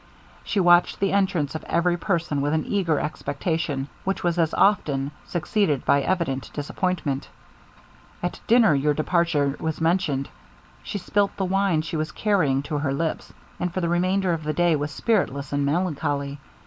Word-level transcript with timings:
She 0.43 0.59
watched 0.59 0.99
the 0.99 1.11
entrance 1.11 1.53
of 1.53 1.63
every 1.65 1.95
person 1.95 2.41
with 2.41 2.53
an 2.53 2.65
eager 2.65 2.99
expectation, 2.99 3.87
which 4.03 4.23
was 4.23 4.39
as 4.39 4.51
often 4.55 5.11
succeeded 5.27 5.85
by 5.85 6.01
evident 6.01 6.49
disappointment. 6.53 7.29
At 8.23 8.39
dinner 8.47 8.73
your 8.73 8.95
departure 8.95 9.55
was 9.59 9.79
mentioned: 9.79 10.27
she 10.81 10.97
spilt 10.97 11.37
the 11.37 11.45
wine 11.45 11.83
she 11.83 11.97
was 11.97 12.11
carrying 12.11 12.63
to 12.63 12.79
her 12.79 12.91
lips, 12.95 13.31
and 13.59 13.71
for 13.71 13.79
the 13.79 13.89
remainder 13.89 14.33
of 14.33 14.43
the 14.43 14.53
day 14.53 14.75
was 14.75 14.89
spiritless 14.89 15.53
and 15.53 15.67
melancholy. 15.67 16.39